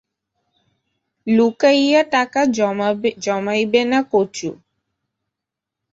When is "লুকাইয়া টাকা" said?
1.27-2.41